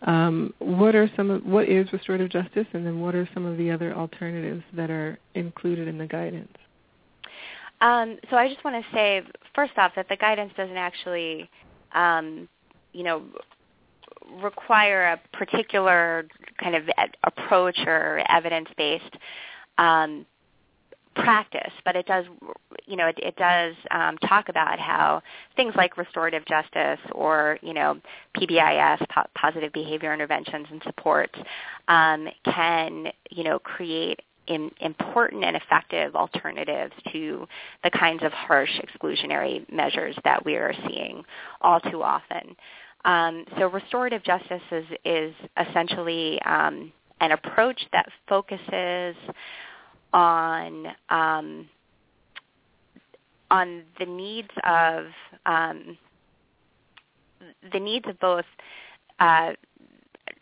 [0.04, 3.58] Um, what are some of, what is restorative justice, and then what are some of
[3.58, 6.56] the other alternatives that are included in the guidance?
[7.82, 9.22] Um, so I just want to say
[9.56, 11.50] first off that the guidance doesn't actually,
[11.94, 12.48] um,
[12.94, 13.24] you know,
[14.42, 16.28] require a particular
[16.62, 16.84] kind of
[17.24, 19.16] approach or evidence-based
[19.78, 20.26] um,
[21.24, 22.26] practice, but it does,
[22.86, 25.22] you know, it, it does um, talk about how
[25.56, 28.00] things like restorative justice or, you know,
[28.36, 31.38] PBIS, po- positive behavior interventions and supports,
[31.88, 37.48] um, can, you know, create in, important and effective alternatives to
[37.84, 41.24] the kinds of harsh exclusionary measures that we are seeing
[41.62, 42.56] all too often.
[43.06, 49.16] Um, so restorative justice is, is essentially um, an approach that focuses
[50.14, 51.70] on um,
[53.50, 55.06] on the needs of
[55.46, 55.98] um,
[57.72, 58.46] the needs of both
[59.20, 59.54] uh,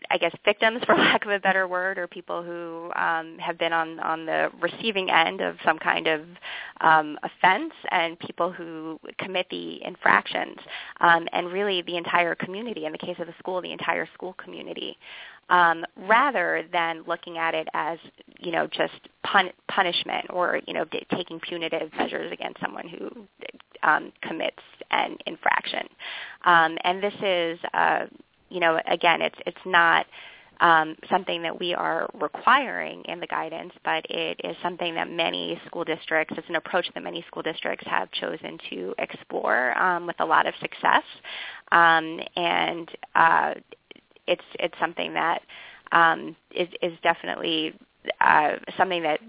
[0.09, 3.73] I guess victims, for lack of a better word, or people who um, have been
[3.73, 6.21] on on the receiving end of some kind of
[6.81, 10.57] um, offense, and people who commit the infractions,
[11.01, 12.85] um, and really the entire community.
[12.85, 14.97] In the case of the school, the entire school community
[15.49, 17.99] um, rather than looking at it as
[18.39, 23.27] you know just pun- punishment or you know d- taking punitive measures against someone who
[23.83, 25.87] um, commits an infraction.
[26.45, 28.05] Um, and this is uh,
[28.55, 30.07] you know again it's it's not
[30.61, 35.59] um, something that we are requiring in the guidance, but it is something that many
[35.65, 40.15] school districts, it's an approach that many school districts have chosen to explore um, with
[40.19, 41.03] a lot of success.
[41.71, 43.53] Um, and uh,
[44.27, 45.41] it's it's something that
[45.91, 47.73] um, is, is definitely
[48.21, 49.19] uh, something that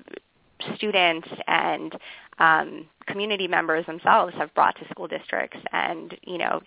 [0.77, 1.95] students and
[2.39, 6.61] um, community members themselves have brought to school districts and you know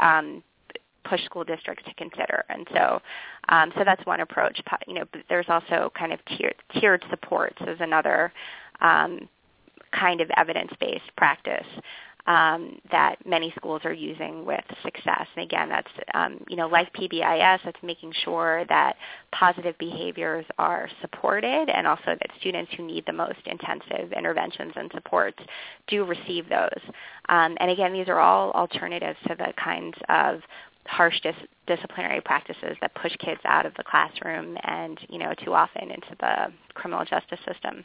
[0.00, 0.42] um,
[1.04, 2.44] push school districts to consider.
[2.48, 3.00] And so
[3.48, 4.60] um, so that's one approach.
[4.86, 8.32] You know, there's also kind of tiered, tiered supports as another
[8.80, 9.28] um,
[9.92, 11.66] kind of evidence-based practice
[12.26, 15.26] um, that many schools are using with success.
[15.34, 18.96] And again, that's um, you know like PBIS, that's making sure that
[19.32, 24.90] positive behaviors are supported, and also that students who need the most intensive interventions and
[24.94, 25.38] supports
[25.88, 26.80] do receive those.
[27.28, 30.40] Um, and again, these are all alternatives to the kinds of
[30.86, 31.34] harsh dis-
[31.66, 36.16] disciplinary practices that push kids out of the classroom and you know too often into
[36.20, 37.84] the criminal justice system.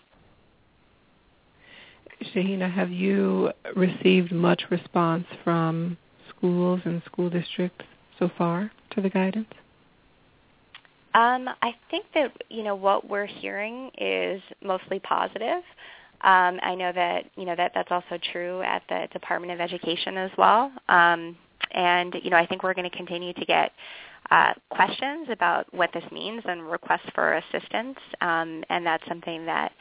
[2.33, 5.97] Shaheena, have you received much response from
[6.29, 7.85] schools and school districts
[8.17, 9.53] so far to the guidance?
[11.13, 15.63] Um, I think that you know what we're hearing is mostly positive.
[16.21, 20.17] Um, I know that you know that that's also true at the Department of Education
[20.17, 20.71] as well.
[20.89, 21.37] Um,
[21.71, 23.71] and you know I think we're going to continue to get
[24.31, 29.71] uh, questions about what this means and requests for assistance, um, and that's something that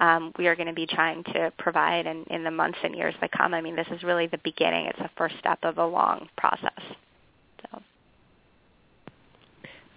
[0.00, 3.14] um, we are going to be trying to provide in, in the months and years
[3.20, 3.54] to come.
[3.54, 4.86] I mean, this is really the beginning.
[4.86, 6.80] It's the first step of a long process.
[7.62, 7.82] So.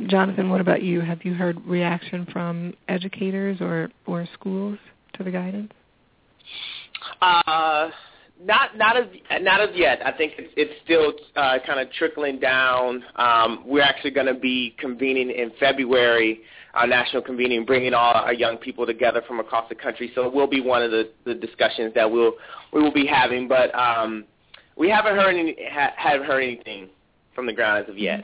[0.05, 1.01] Jonathan, what about you?
[1.01, 4.77] Have you heard reaction from educators or, or schools
[5.13, 5.73] to the guidance?
[7.21, 7.89] Uh,
[8.43, 9.06] not not as
[9.41, 10.00] not as yet.
[10.06, 13.04] I think it's, it's still uh, kind of trickling down.
[13.15, 16.41] Um, we're actually going to be convening in February
[16.73, 20.12] our national convening, bringing all our young people together from across the country.
[20.13, 22.34] So it will be one of the, the discussions that we'll
[22.71, 23.47] we will be having.
[23.47, 24.26] But um,
[24.76, 26.89] we haven't heard any ha, haven't heard anything
[27.34, 28.23] from the ground as of yet.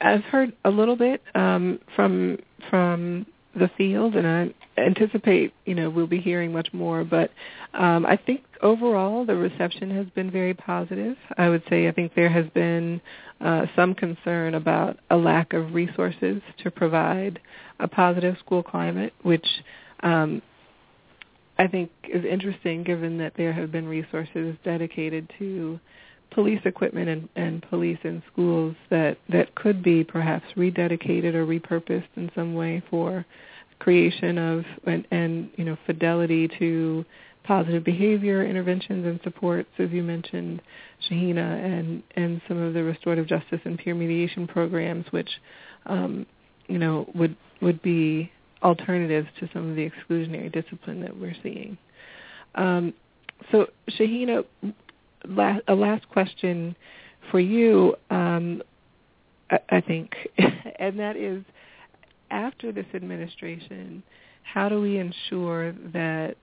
[0.00, 2.38] I've heard a little bit um, from
[2.70, 3.26] from
[3.58, 7.04] the field, and I anticipate you know we'll be hearing much more.
[7.04, 7.30] But
[7.74, 11.16] um, I think overall the reception has been very positive.
[11.36, 13.00] I would say I think there has been
[13.40, 17.40] uh, some concern about a lack of resources to provide
[17.80, 19.46] a positive school climate, which
[20.00, 20.42] um,
[21.58, 25.80] I think is interesting given that there have been resources dedicated to
[26.30, 32.08] police equipment and, and police in schools that, that could be perhaps rededicated or repurposed
[32.16, 33.24] in some way for
[33.78, 37.04] creation of and, and you know fidelity to
[37.46, 40.60] positive behavior interventions and supports, as you mentioned,
[41.08, 45.30] Shaheena, and, and some of the restorative justice and peer mediation programs, which
[45.86, 46.26] um,
[46.66, 48.30] you know would would be
[48.62, 51.78] alternatives to some of the exclusionary discipline that we're seeing.
[52.56, 52.92] Um,
[53.52, 54.44] so, Shaheena,
[55.28, 56.76] last, a last question
[57.30, 58.62] for you, um,
[59.50, 60.14] I, I think,
[60.78, 61.42] and that is,
[62.30, 64.02] after this administration,
[64.42, 66.36] how do we ensure that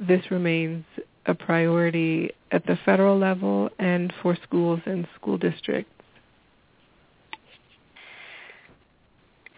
[0.00, 0.84] this remains
[1.26, 5.92] a priority at the federal level and for schools and school districts?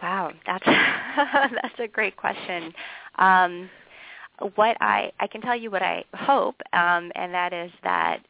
[0.01, 0.65] Wow, that's
[1.61, 2.73] that's a great question.
[3.19, 3.69] Um,
[4.55, 8.23] what I I can tell you what I hope, um, and that is that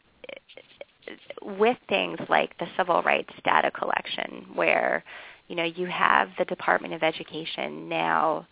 [1.42, 5.04] with things like the civil rights data collection, where
[5.48, 8.48] you know you have the Department of Education now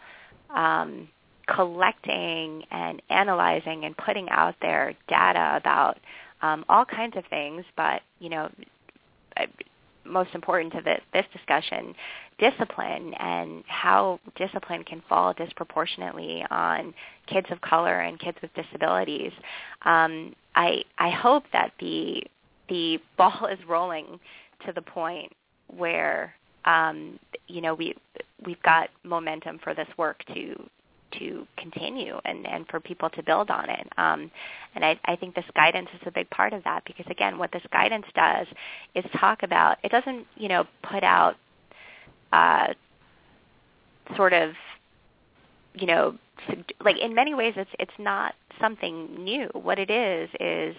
[0.55, 1.07] um,
[1.47, 5.97] collecting and analyzing and putting out their data about
[6.41, 8.49] um, all kinds of things, but you know
[10.05, 11.93] most important to this, this discussion,
[12.39, 16.93] discipline and how discipline can fall disproportionately on
[17.27, 19.31] kids of color and kids with disabilities.
[19.83, 22.21] Um, I I hope that the
[22.67, 24.19] the ball is rolling
[24.65, 25.31] to the point
[25.67, 26.35] where
[26.65, 27.95] um, you know we
[28.45, 30.69] we've got momentum for this work to
[31.19, 33.87] to continue and, and for people to build on it.
[33.97, 34.29] Um,
[34.75, 37.51] and I, I think this guidance is a big part of that because again, what
[37.51, 38.45] this guidance does
[38.93, 39.77] is talk about.
[39.83, 41.35] It doesn't you know put out
[42.33, 42.73] uh,
[44.17, 44.51] sort of
[45.73, 46.17] you know
[46.83, 49.49] like in many ways it's it's not something new.
[49.53, 50.75] What it is is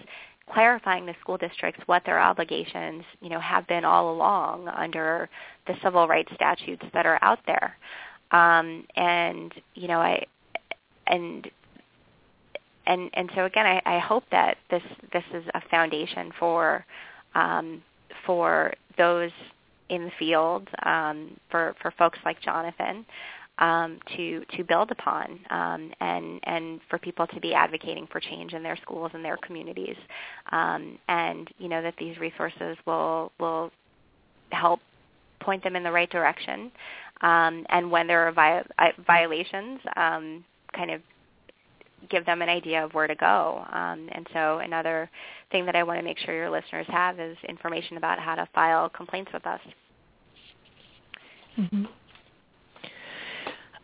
[0.51, 5.29] clarifying the school districts what their obligations, you know, have been all along under
[5.67, 7.77] the civil rights statutes that are out there.
[8.31, 10.25] Um, and you know, I
[11.07, 11.49] and
[12.85, 14.83] and and so again, I, I hope that this
[15.13, 16.85] this is a foundation for
[17.35, 17.81] um,
[18.25, 19.31] for those
[19.89, 23.05] in the field, um, for for folks like Jonathan,
[23.59, 28.53] um, to to build upon um, and and for people to be advocating for change
[28.53, 29.95] in their schools and their communities,
[30.51, 33.71] um, and you know that these resources will will
[34.51, 34.79] help
[35.39, 36.71] point them in the right direction,
[37.21, 38.63] um, and when there are vi-
[39.05, 40.43] violations, um,
[40.73, 41.01] kind of
[42.09, 43.65] give them an idea of where to go.
[43.71, 45.09] Um, and so another
[45.51, 48.47] thing that I want to make sure your listeners have is information about how to
[48.53, 49.61] file complaints with us.
[51.59, 51.85] Mm-hmm.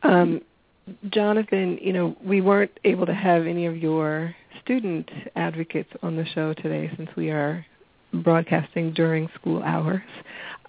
[0.08, 0.42] Um,
[1.10, 4.34] Jonathan, you know, we weren't able to have any of your
[4.64, 7.66] student advocates on the show today since we are
[8.14, 10.02] broadcasting during school hours.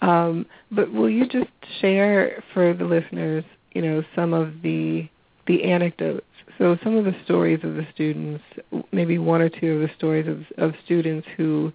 [0.02, 5.08] Um, but will you just share for the listeners, you know, some of the
[5.46, 6.26] the anecdotes?
[6.58, 8.42] So some of the stories of the students,
[8.90, 11.72] maybe one or two of the stories of, of students who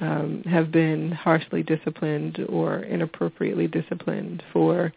[0.00, 4.92] um, have been harshly disciplined or inappropriately disciplined for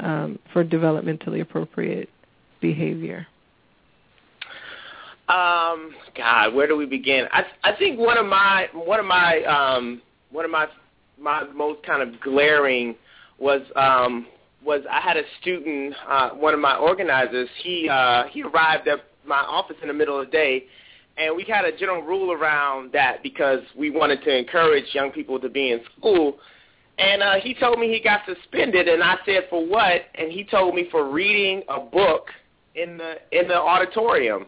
[0.00, 2.08] um, for developmentally appropriate
[2.60, 3.26] behavior.
[5.28, 7.26] Um, God, where do we begin?
[7.32, 10.66] I I think one of my one of my um, one of my
[11.20, 12.96] my most kind of glaring
[13.38, 14.26] was um,
[14.64, 17.48] was I had a student, uh, one of my organizers.
[17.62, 20.64] He uh, he arrived at my office in the middle of the day,
[21.16, 25.38] and we had a general rule around that because we wanted to encourage young people
[25.40, 26.38] to be in school.
[26.98, 30.02] And uh, he told me he got suspended, and I said for what?
[30.16, 32.28] And he told me for reading a book
[32.74, 34.46] in the in the auditorium.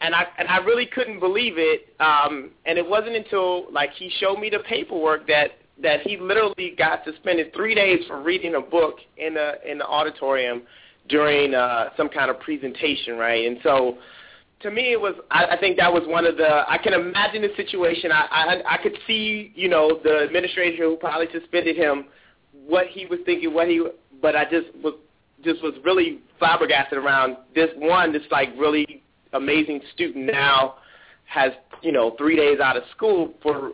[0.00, 1.94] And I and I really couldn't believe it.
[2.00, 5.52] Um, and it wasn't until like he showed me the paperwork that
[5.82, 9.86] that he literally got suspended three days for reading a book in the in the
[9.86, 10.62] auditorium
[11.08, 13.46] during uh, some kind of presentation, right?
[13.46, 13.98] And so
[14.60, 15.14] to me, it was.
[15.30, 16.64] I, I think that was one of the.
[16.68, 18.12] I can imagine the situation.
[18.12, 22.06] I, I I could see, you know, the administrator who probably suspended him,
[22.66, 23.84] what he was thinking, what he.
[24.20, 24.94] But I just was
[25.42, 28.12] just was really flabbergasted around this one.
[28.12, 29.02] This like really
[29.32, 30.74] amazing student now
[31.24, 31.52] has
[31.82, 33.72] you know three days out of school for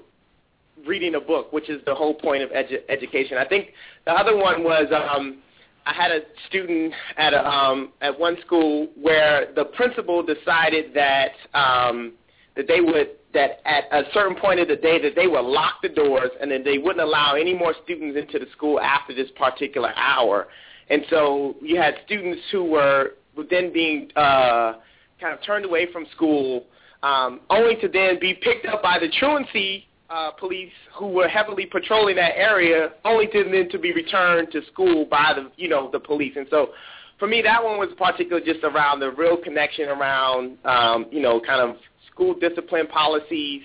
[0.87, 3.39] reading a book, which is the whole point of edu- education.
[3.39, 3.71] I think
[4.05, 5.39] the other one was um,
[5.87, 11.31] I had a student at a, um, at one school where the principal decided that
[11.55, 12.15] um,
[12.57, 15.75] that they would that at a certain point of the day that they would lock
[15.83, 19.29] the doors and then they wouldn't allow any more students into the school after this
[19.37, 20.49] particular hour.
[20.89, 23.13] And so you had students who were
[23.51, 24.75] then being uh,
[25.21, 26.67] kind of turned away from school,
[27.03, 31.67] um, only to then be picked up by the truancy uh, police who were heavily
[31.67, 35.91] patrolling that area, only to then to be returned to school by the you know
[35.91, 36.33] the police.
[36.37, 36.71] And so,
[37.19, 41.41] for me, that one was particularly just around the real connection around, um, you know,
[41.41, 41.77] kind of
[42.11, 43.63] school discipline policies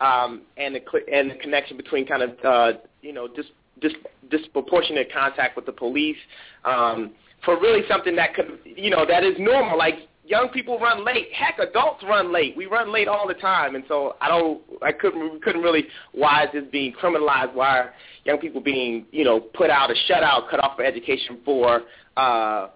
[0.00, 0.80] um, and the
[1.12, 3.46] and the connection between kind of, uh, you know, dis,
[3.80, 3.92] dis,
[4.30, 6.16] disproportionate contact with the police.
[6.64, 7.12] Um,
[7.44, 9.76] for really something that could, you know, that is normal.
[9.76, 11.28] Like young people run late.
[11.32, 12.56] Heck, adults run late.
[12.56, 16.44] We run late all the time, and so I don't, I couldn't, couldn't really why
[16.44, 17.54] is this being criminalized?
[17.54, 17.94] Why are
[18.24, 21.82] young people being, you know, put out a shutout, cut off for education for,
[22.16, 22.68] uh,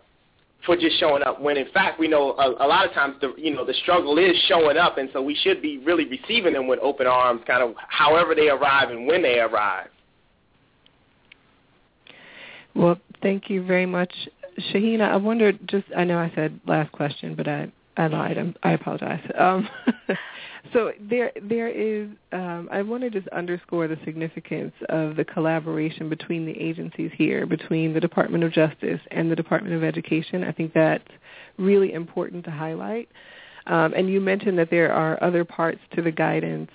[0.65, 1.41] for just showing up?
[1.41, 4.19] When in fact we know a, a lot of times the, you know, the struggle
[4.19, 7.63] is showing up, and so we should be really receiving them with open arms, kind
[7.63, 9.89] of however they arrive and when they arrive.
[12.75, 14.13] Well, thank you very much,
[14.59, 18.37] Shaheena, I wondered just I know I said last question, but I I lied.
[18.37, 19.23] I'm, I apologize.
[19.39, 19.69] Um,
[20.73, 26.09] so there there is um, I want to just underscore the significance of the collaboration
[26.09, 30.45] between the agencies here, between the Department of Justice and the Department of Education.
[30.45, 31.09] I think that's
[31.59, 33.09] really important to highlight.
[33.67, 36.71] Um, and you mentioned that there are other parts to the guidance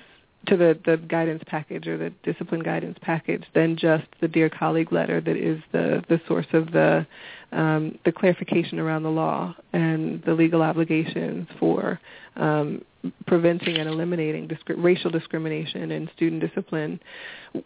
[0.47, 4.91] to the, the guidance package or the discipline guidance package than just the dear colleague
[4.91, 7.05] letter that is the, the source of the
[7.51, 11.99] um, the clarification around the law and the legal obligations for
[12.37, 12.81] um,
[13.27, 16.99] preventing and eliminating racial discrimination and student discipline.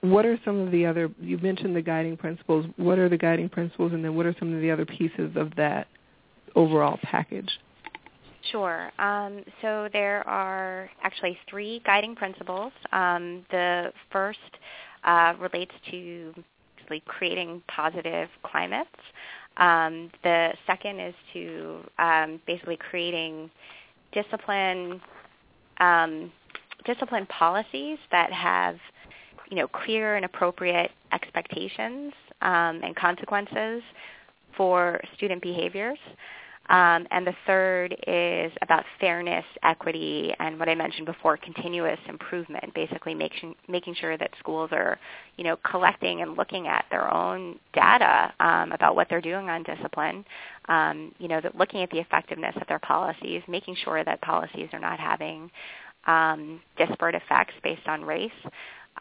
[0.02, 1.10] What are some of the other?
[1.22, 2.66] You mentioned the guiding principles.
[2.78, 5.56] What are the guiding principles, and then what are some of the other pieces of
[5.56, 5.88] that
[6.56, 7.60] overall package?
[8.52, 8.92] Sure.
[9.00, 12.72] Um, so there are actually three guiding principles.
[12.92, 14.40] Um, the first
[15.04, 16.34] uh, relates to
[17.08, 18.90] creating positive climates.
[19.58, 23.50] Um, the second is to um, basically creating
[24.12, 25.02] discipline
[25.80, 26.32] um,
[26.86, 28.78] discipline policies that have
[29.50, 33.82] you know clear and appropriate expectations um, and consequences
[34.56, 35.98] for student behaviors.
[36.70, 42.74] Um, and the third is about fairness, equity, and what I mentioned before, continuous improvement.
[42.74, 45.00] Basically, making making sure that schools are,
[45.38, 49.62] you know, collecting and looking at their own data um, about what they're doing on
[49.64, 50.26] discipline.
[50.68, 54.80] Um, you know, looking at the effectiveness of their policies, making sure that policies are
[54.80, 55.52] not having
[56.08, 58.32] um, disparate effects based on race.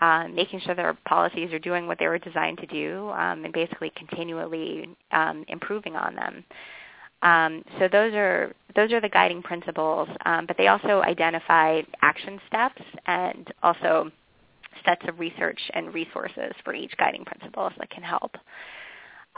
[0.01, 3.55] Um, making sure their policies are doing what they were designed to do, um, and
[3.55, 4.89] basically continually
[5.49, 6.45] improving on them.
[7.23, 12.41] Um, so those are those are the guiding principles, um, but they also identify action
[12.49, 14.11] steps and also
[14.85, 18.37] sets of research and resources for each guiding principles that can help.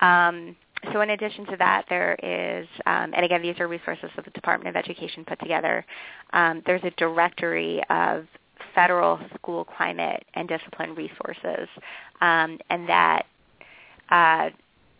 [0.03, 0.57] Um,
[0.93, 4.31] so in addition to that, there is, um, and again, these are resources that the
[4.33, 5.85] Department of Education put together.
[6.33, 8.27] Um, there's a directory of
[8.75, 11.69] federal school climate and discipline resources,
[12.21, 13.27] um, and that
[14.11, 14.51] uh,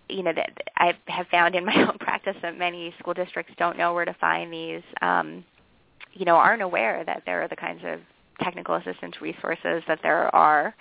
[0.09, 3.79] you know that I have found in my own practice that many school districts don't
[3.79, 4.83] know where to find these.
[5.03, 5.45] Um,
[6.13, 8.01] you know, aren't aware that there are the kinds of
[8.41, 10.75] technical assistance resources that there are.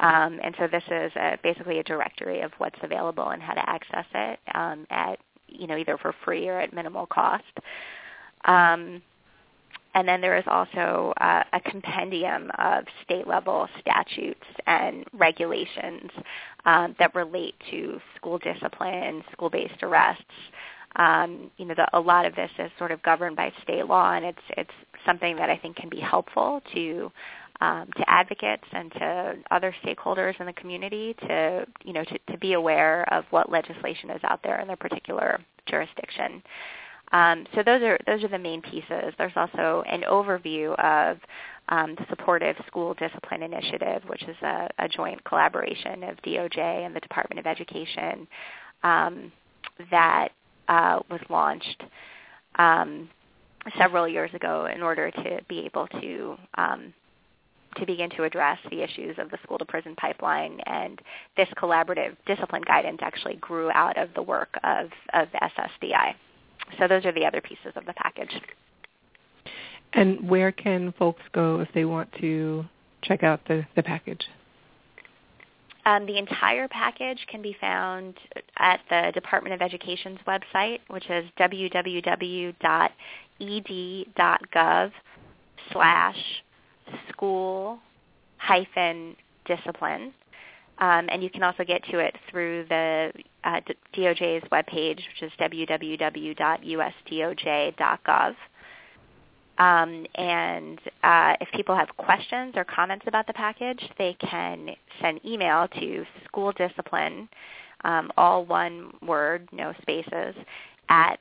[0.00, 3.70] Um, and so this is a, basically a directory of what's available and how to
[3.70, 5.18] access it um, at
[5.48, 7.44] you know either for free or at minimal cost.
[8.44, 9.02] Um,
[9.94, 16.10] and then there is also uh, a compendium of state level statutes and regulations
[16.64, 20.24] um, that relate to school discipline, school-based arrests.
[20.96, 24.12] Um, you know, the, a lot of this is sort of governed by state law,
[24.12, 24.70] and it's it's
[25.06, 27.10] something that I think can be helpful to
[27.62, 32.38] um, to advocates and to other stakeholders in the community to you know to, to
[32.38, 36.42] be aware of what legislation is out there in their particular jurisdiction.
[37.12, 39.12] Um, so those are those are the main pieces.
[39.18, 41.18] There's also an overview of
[41.68, 46.96] um, the Supportive School Discipline Initiative, which is a, a, joint collaboration of DOJ and
[46.96, 48.26] the Department of Education
[48.82, 49.30] um,
[49.90, 50.30] that
[50.68, 51.84] uh, was launched
[52.56, 53.08] um,
[53.78, 56.92] several years ago in order to be able to um,
[57.76, 60.60] to begin to address the issues of the school to prison pipeline.
[60.66, 61.00] And
[61.36, 66.14] this collaborative discipline guidance actually grew out of the work of, of SSDI.
[66.78, 68.30] So those are the other pieces of the package.
[69.92, 72.64] And where can folks go if they want to
[73.02, 74.26] check out the, the package?
[75.84, 78.14] Um, the entire package can be found
[78.56, 82.52] at the Department of Education's website, which is www.ed.gov
[85.72, 86.42] slash
[87.08, 87.78] school
[88.38, 90.14] hyphen discipline.
[90.82, 93.12] Um, and you can also get to it through the
[93.44, 93.60] uh,
[93.96, 98.34] DOJ's webpage, which is www.usdoj.gov.
[99.58, 104.70] Um, and uh, if people have questions or comments about the package, they can
[105.00, 107.28] send email to school discipline,
[107.84, 110.34] um, all one word, no spaces,
[110.88, 111.20] at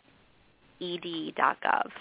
[0.82, 1.92] ed.gov.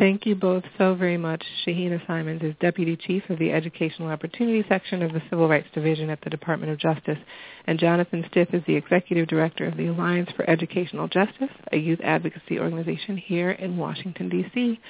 [0.00, 1.44] Thank you both so very much.
[1.66, 6.08] Shaheena Simons is Deputy Chief of the Educational Opportunity Section of the Civil Rights Division
[6.08, 7.18] at the Department of Justice,
[7.66, 12.00] and Jonathan Stith is the Executive Director of the Alliance for Educational Justice, a youth
[12.02, 14.80] advocacy organization here in Washington, D.C.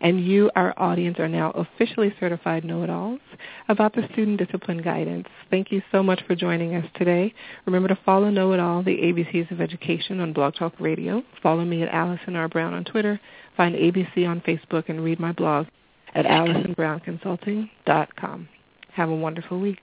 [0.00, 3.20] And you, our audience, are now officially certified know-it-alls
[3.68, 5.28] about the student discipline guidance.
[5.50, 7.32] Thank you so much for joining us today.
[7.66, 11.22] Remember to follow Know-It-All, the ABCs of Education on Blog Talk Radio.
[11.42, 12.48] Follow me at Allison R.
[12.48, 13.20] Brown on Twitter
[13.56, 15.66] Find ABC on Facebook and read my blog
[16.14, 18.48] at AllisonBrownConsulting.com.
[18.92, 19.78] Have a wonderful week.